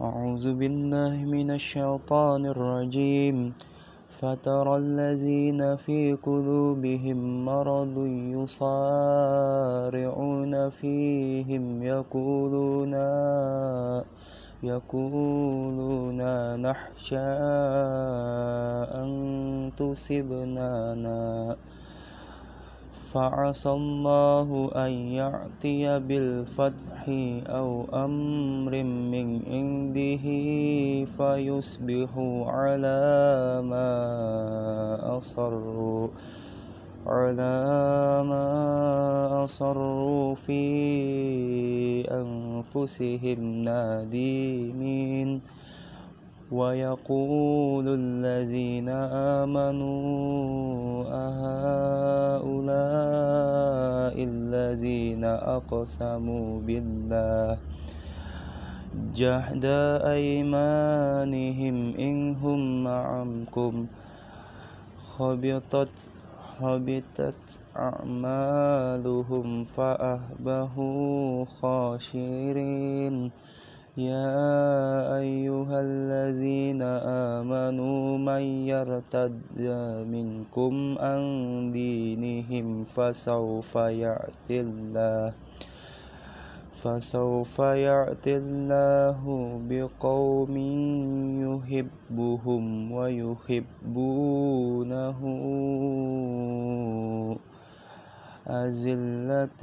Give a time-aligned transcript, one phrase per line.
[0.00, 3.54] أعوذ بالله من الشيطان الرجيم.
[4.10, 9.10] فترى الذين في قلوبهم مرض يصارعون
[10.70, 12.94] فيهم يقولون
[14.62, 16.20] يقولون
[16.60, 17.30] نخشى
[18.98, 19.10] أن
[19.76, 20.96] تصبنا.
[23.14, 27.06] فعسى الله أن يأتي بالفتح
[27.46, 30.24] أو أمر من عنده
[31.06, 32.98] فيصبحوا على
[33.62, 33.90] ما
[35.18, 36.08] أصروا
[37.06, 37.54] على
[38.26, 40.64] ما أصروا في
[42.10, 45.40] أنفسهم نادمين.
[46.50, 48.88] ويقول الذين
[49.42, 52.84] آمنوا أهؤلاء
[54.18, 57.58] الذين أقسموا بالله
[58.94, 59.64] جهد
[60.04, 63.86] أيمانهم إن هم معكم
[65.16, 66.08] خبطت
[66.58, 73.30] حبطت أعمالهم فأهبهوا خاشرين
[73.94, 79.38] يا أيها الذين آمنوا من يرتد
[80.10, 81.22] منكم عن
[81.70, 85.32] دينهم فسوف يأتي الله
[86.72, 89.22] فسوف يأتي الله
[89.70, 90.54] بقوم
[91.46, 93.58] يحبهم ويحبونه
[98.48, 99.62] أذلة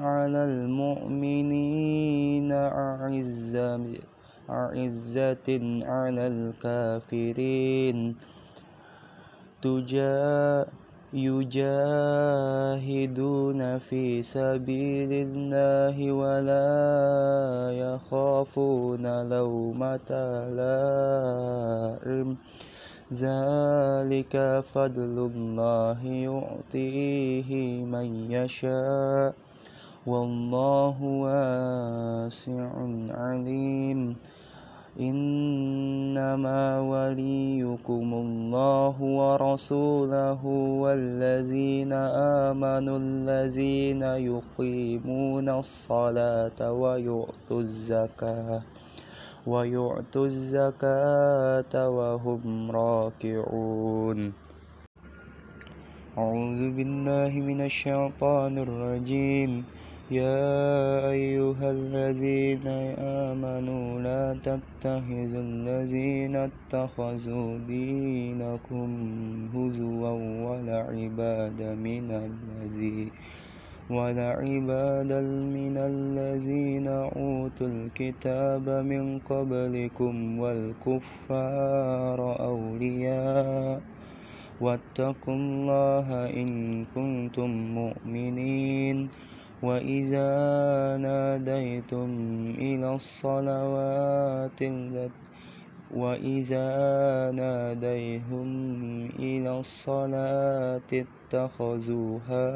[0.00, 3.80] على المؤمنين أعزة
[4.50, 8.16] أعزة على الكافرين.
[9.62, 10.66] تجا
[11.12, 11.60] يجاهدون
[13.78, 20.10] في سبيل الله ولا يخافون لومة
[20.58, 22.36] لائم.
[23.12, 27.50] ذلك فضل الله يؤتيه
[27.84, 29.34] من يشاء
[30.06, 32.70] والله واسع
[33.10, 34.16] عليم.
[35.00, 40.40] إنما وليكم الله ورسوله
[40.80, 41.92] والذين
[42.48, 48.62] آمنوا الذين يقيمون الصلاة ويؤتوا الزكاة
[49.46, 54.32] ويؤتوا الزكاة وهم راكعون.
[56.18, 59.64] أعوذ بالله من الشيطان الرجيم.
[60.10, 62.66] يا أيها الذين
[63.26, 68.88] آمنوا لا تتخذوا الذين اتخذوا دينكم
[69.54, 70.10] هزوا
[70.46, 73.10] ولعبا من الذين
[73.90, 75.20] ولعبادا
[75.56, 83.80] من الذين أوتوا الكتاب من قبلكم والكفار أولياء
[84.60, 86.08] واتقوا الله
[86.42, 89.08] إن كنتم مؤمنين
[89.62, 90.30] وإذا
[90.96, 92.08] ناديتم
[92.58, 95.35] إلى الصلوات التي
[95.94, 96.68] وإذا
[97.30, 98.48] ناديهم
[99.18, 102.46] إلى الصلاة اتخذوها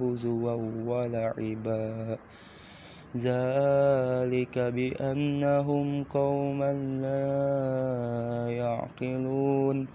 [0.00, 2.18] هزوا ولعبا
[3.16, 9.88] ذلك بأنهم قوما لا يعقلون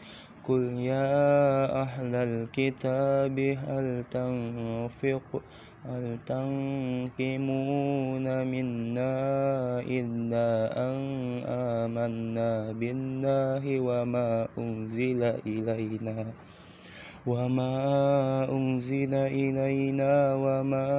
[0.43, 5.41] قل يا أهل الكتاب هل تنفق
[5.85, 9.15] هل تنقمون منا
[9.79, 10.97] إلا أن
[11.47, 16.25] آمنا بالله وما أنزل إلينا
[17.27, 17.71] وما
[18.51, 20.89] أنزل إلينا وما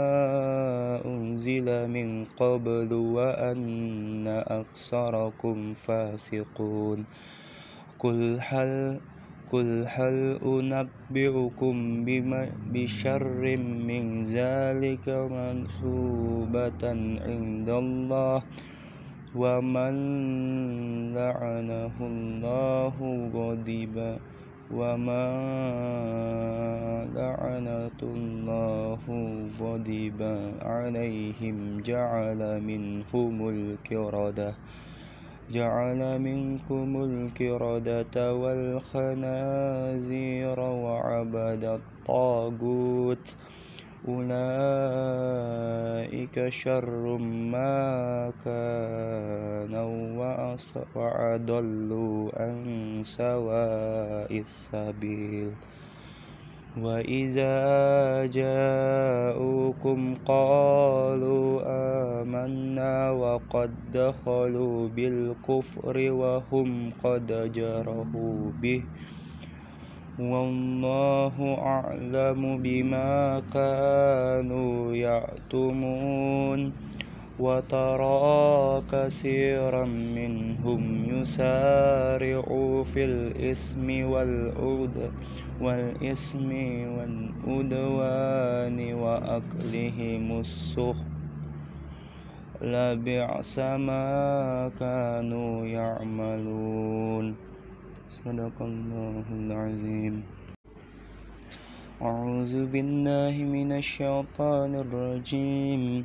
[1.04, 7.04] أنزل من قبل وأن أكثركم فاسقون
[7.98, 9.00] قل هل
[9.52, 12.04] قل هل أنبئكم
[12.74, 16.82] بشر من ذلك منصوبة
[17.26, 18.42] عند الله
[19.34, 19.94] ومن
[21.14, 22.96] لعنه الله
[23.34, 23.96] غضب
[24.70, 25.26] وما
[27.14, 29.02] لعنة الله
[29.60, 30.20] غضب
[30.62, 34.54] عليهم جعل منهم الكردة
[35.52, 39.00] جعل منكم الكردة والخنازير
[40.60, 43.36] وعبد الطاغوت.
[44.08, 44.30] أولئك
[46.48, 48.50] شر مكانا
[50.94, 55.52] وأضلوا عن سواء السبيل.
[56.78, 57.56] وإذا
[58.26, 61.62] جاءوكم قالوا
[62.22, 68.82] آمنا وقد دخلوا بالكفر وهم قد جرحوا به
[70.18, 76.72] والله أعلم بما كانوا يأتمون
[77.38, 82.42] وترى كثيرا منهم يسارع
[82.84, 86.50] في الإثم والعدوان والإثم
[86.96, 91.10] والعدوان وأكلهم السحت
[92.64, 94.08] لبئس ما
[94.80, 97.36] كانوا يعملون.
[98.24, 100.14] صدق الله العظيم.
[102.00, 106.04] أعوذ بالله من الشيطان الرجيم.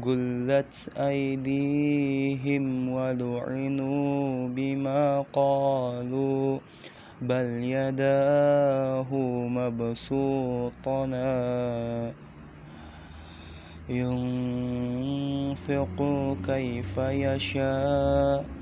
[0.00, 6.58] غلت أيديهم ولعنوا بما قالوا
[7.20, 9.14] بل يداه
[9.48, 11.32] مبسوطنا
[13.88, 16.02] ينفق
[16.42, 18.61] كيف يشاء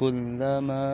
[0.00, 0.86] كلما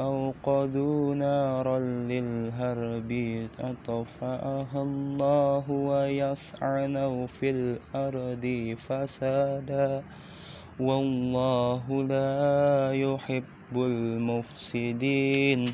[0.00, 3.12] أوقدوا نارا للهرب
[3.60, 10.02] أطفأها الله ويسعن في الأرض فسادا.
[10.80, 15.64] والله لا يحب المفسدين.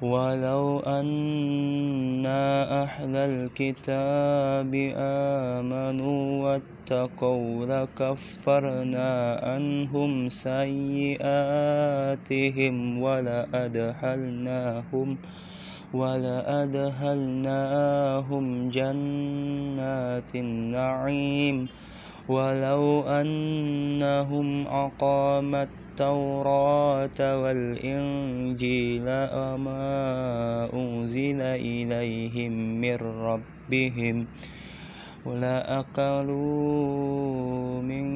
[0.00, 11.16] ولو أن أهل الكتاب آمنوا واتقوا لكفرنا عنهم سيئاتهم
[13.02, 13.88] ولأدخلناهم
[15.92, 16.88] ولأدخلناهم
[18.68, 21.68] جنات النعيم.
[22.28, 29.88] ولو أنهم أقامت التوراة والإنجيل وما
[30.74, 34.28] أنزل إليهم من ربهم
[35.24, 36.36] ولأكلوا
[37.82, 38.06] من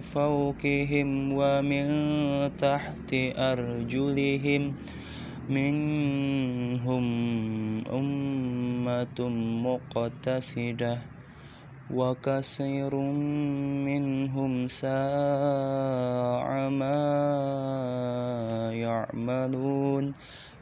[0.00, 1.86] فوقهم ومن
[2.56, 4.62] تحت أرجلهم
[5.48, 7.04] منهم
[7.88, 9.18] أمة
[9.68, 11.15] مقتصدة
[11.88, 12.96] وكثير
[13.86, 17.00] منهم ساء ما
[18.74, 20.12] يعملون.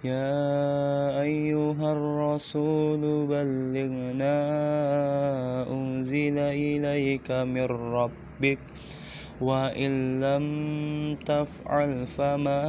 [0.04, 4.36] يا أيها الرسول بلغنا
[5.70, 7.64] أنزل إليك من
[7.96, 8.60] ربك
[9.40, 10.46] وإن لم
[11.24, 12.64] تفعل فما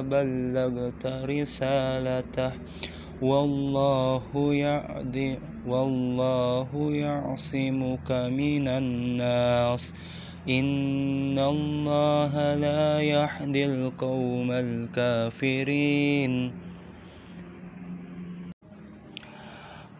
[0.00, 2.52] بلغت رسالته.
[3.20, 9.94] والله يعدي والله يعصمك من الناس.
[10.48, 16.52] إن الله لا يهدي القوم الكافرين.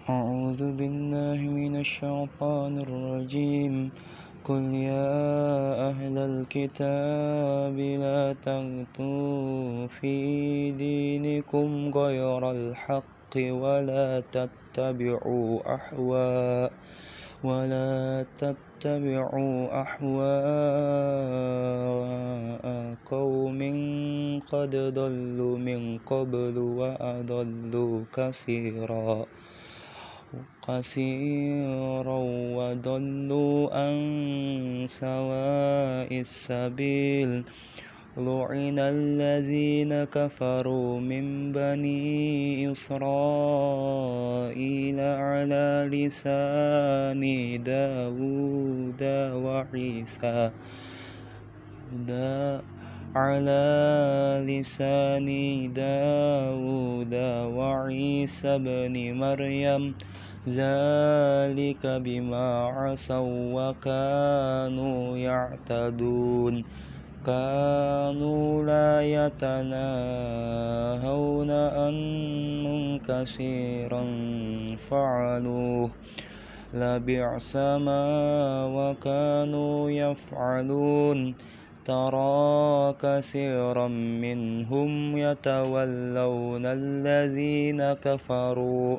[0.08, 3.92] أعوذ بالله من الشيطان الرجيم.
[4.44, 16.72] قل يا أهل الكتاب لا تغتوا في دينكم غير الحق ولا تتبعوا أحواء
[17.44, 21.20] ولا تتبعوا أحواء
[23.04, 23.60] قوم
[24.52, 29.26] قد ضلوا من قبل وأضلوا كثيرا
[30.62, 32.18] قصيرا
[32.54, 33.96] وضلوا عن
[34.86, 37.44] سواء السبيل
[38.16, 43.80] لعن الذين كفروا من بني إسرائيل
[45.00, 47.22] على لسان
[47.62, 49.02] داود
[49.34, 50.50] وعيسى
[52.06, 52.62] دا
[53.14, 53.66] على
[54.46, 55.26] لسان
[55.72, 57.14] داود
[57.58, 59.94] وعيسى بن مريم
[60.48, 66.62] ذلك بما عصوا وكانوا يعتدون
[67.24, 70.20] كانوا لا يتناهون
[71.50, 71.94] عن
[73.04, 74.04] كثيرا
[74.76, 75.90] فعلوه
[76.74, 78.04] لبعث ما
[78.76, 81.34] وكانوا يفعلون
[81.84, 88.98] ترى كثيرا منهم يتولون الذين كفروا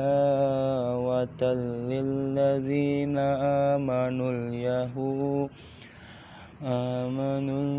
[1.89, 5.49] للذين آمنوا اليهود.
[6.63, 7.74] آمنوا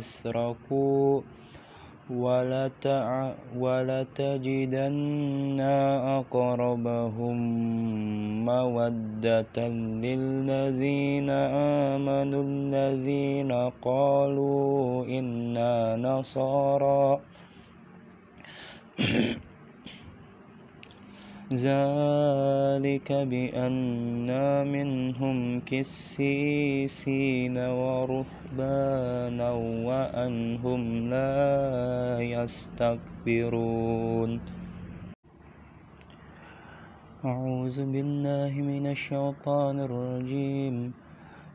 [0.00, 1.20] أسركوا
[3.62, 5.60] ولتجدن
[6.18, 7.36] أقربهم
[8.46, 9.58] مودة
[10.04, 11.30] للذين
[11.90, 13.52] آمنوا الذين
[13.82, 17.20] قالوا إنا نصارى
[21.52, 24.28] ذلك بأن
[24.72, 29.50] منهم كسيسين ورهبانا
[29.86, 34.42] وأنهم لا يستكبرون.
[37.24, 40.94] أعوذ بالله من الشيطان الرجيم.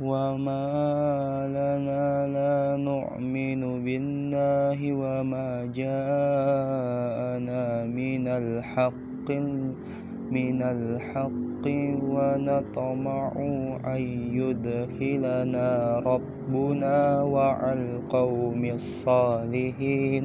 [0.00, 0.70] وما
[1.50, 9.28] لنا لا نؤمن بالله وما جاءنا من الحق
[10.30, 11.66] من الحق
[12.14, 13.32] ونطمع
[13.84, 14.02] أن
[14.38, 15.68] يدخلنا
[16.06, 20.24] ربنا وعلى القوم الصالحين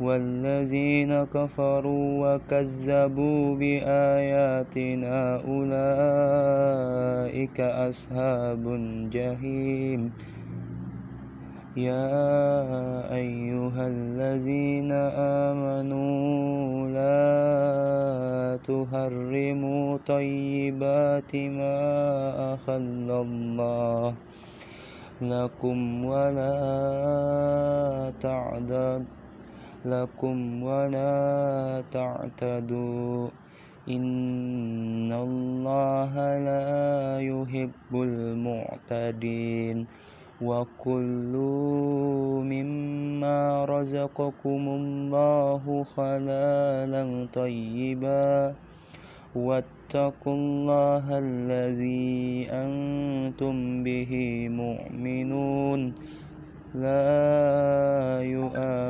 [0.00, 6.80] والذين كفروا وكذبوا بآياتنا أولئك
[7.60, 10.12] أصحاب الجحيم.
[11.76, 12.14] يا
[13.14, 14.92] أيها الذين
[15.50, 21.78] آمنوا لا تحرموا طيبات ما
[22.54, 24.14] أحل الله
[25.22, 26.52] لكم ولا
[28.20, 29.04] تعدد
[29.84, 33.28] لكم ولا تعتدوا
[33.88, 36.12] إن الله
[36.48, 36.68] لا
[37.20, 39.86] يحب المعتدين
[40.42, 48.54] وكلوا مما رزقكم الله حلالا طيبا
[49.34, 54.12] واتقوا الله الذي أنتم به
[54.48, 55.80] مؤمنون
[56.74, 57.73] لا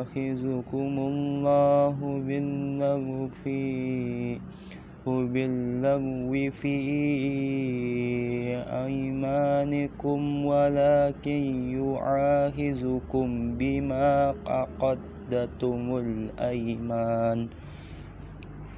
[0.04, 1.96] يؤاخذكم الله
[2.28, 4.38] باللغو في
[5.06, 6.76] باللغو في
[8.84, 11.42] أيمانكم ولكن
[11.80, 17.48] يؤاخذكم بما عقدتم الأيمان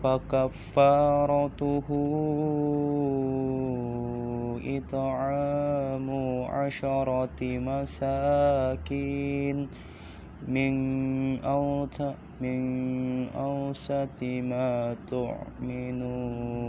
[0.03, 1.87] فكفارته
[4.79, 6.09] إطعام
[6.51, 9.57] عشرة مساكين
[10.43, 10.75] من
[11.45, 12.03] أوت
[12.41, 12.61] من
[13.29, 16.67] أوسط ما تؤمنون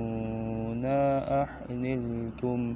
[0.86, 2.76] أحللكم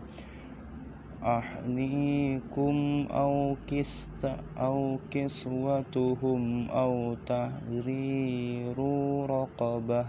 [1.24, 4.25] أهليكم أو كست
[4.57, 8.77] أو كسوتهم أو تحرير
[9.29, 10.05] رقبة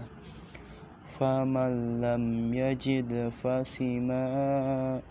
[1.19, 5.01] فمن لم يجد فسما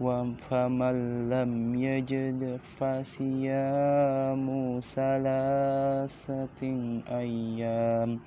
[0.00, 4.46] فمن لم يجد فصيام
[4.80, 6.62] ثلاثة
[7.08, 8.20] أيام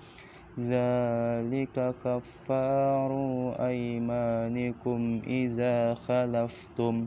[0.59, 3.11] ذلك كفار
[3.59, 7.05] أيمانكم إذا خلفتم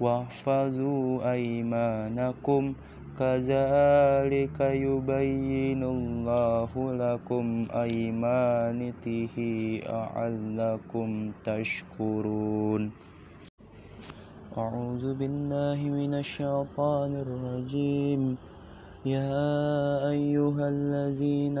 [0.00, 2.74] واحفظوا أيمانكم.
[3.18, 9.36] كذلك يبين الله لكم أيمانته
[9.88, 12.90] أعلكم تشكرون.
[14.56, 18.36] أعوذ بالله من الشيطان الرجيم.
[19.04, 19.52] يا
[20.08, 21.58] أيها الذين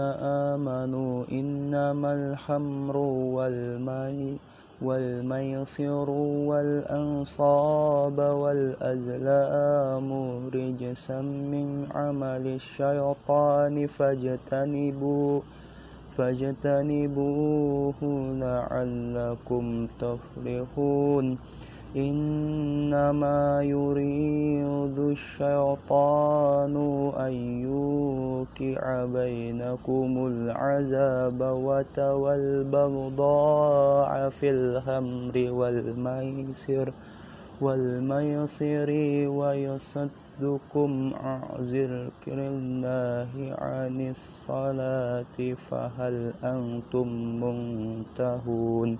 [0.48, 2.96] آمنوا إنما الحمر
[3.36, 4.36] والمي
[4.82, 6.10] والميسر
[6.48, 10.08] والأنصاب والأزلام
[10.56, 15.40] رجسا من عمل الشيطان فاجتنبوا
[16.16, 18.00] فاجتنبوه
[18.40, 19.64] لعلكم
[20.00, 21.26] تفلحون.
[21.96, 26.76] إنما يريد الشيطان
[27.16, 31.40] أن يوقع بينكم العذاب
[31.98, 33.08] والبغضاء
[34.28, 36.92] في الخمر والميسر
[37.60, 38.90] والميسر
[39.28, 47.08] ويصدكم عن ذكر الله عن الصلاة فهل أنتم
[47.40, 48.98] منتهون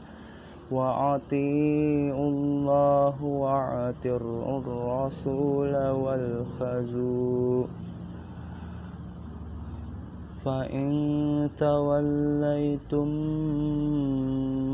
[0.71, 7.65] وأطيعوا الله وأطيعوا الرسول والخزو
[10.47, 13.11] فإن توليتم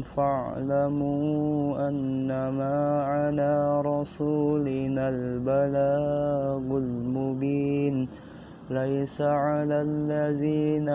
[0.03, 8.09] فاعلموا أنما على رسولنا البلاغ المبين.
[8.73, 10.89] ليس على الذين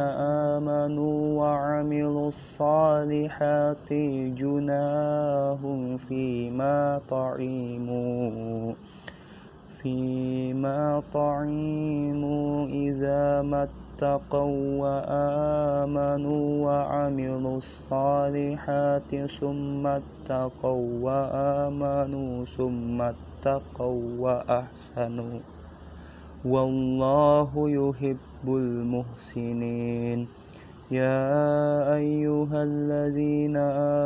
[0.58, 3.94] آمنوا وعملوا الصالحات
[4.42, 5.62] جناه
[5.98, 8.74] فيما طعموا
[9.78, 25.57] فيما طعموا إذا ما اتقوا وآمنوا وعملوا الصالحات ثم اتقوا وآمنوا ثم اتقوا وأحسنوا.
[26.46, 30.28] والله يحب المحسنين.
[30.92, 33.58] يا أيها الذين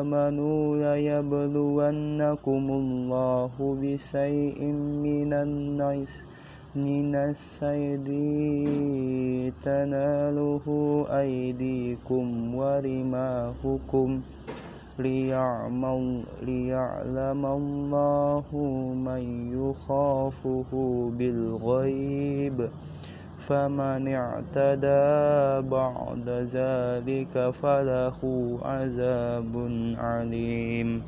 [0.01, 4.59] آمنوا ليبلونكم الله بشيء
[5.05, 6.25] من الناس
[6.75, 8.09] من السيد
[9.61, 10.65] تناله
[11.09, 14.70] أيديكم ورماهكم ليعلم,
[15.01, 15.85] ليعلم
[17.45, 18.45] الله
[18.95, 19.23] من
[19.61, 20.71] يخافه
[21.17, 22.69] بالغيب
[23.37, 25.09] فمن اعتدى
[25.69, 28.19] بعد ذلك فله
[28.65, 29.53] عذاب
[29.97, 31.01] عليم